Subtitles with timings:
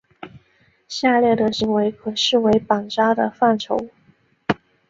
[0.87, 3.87] 下列的行为可视为绑扎的范畴。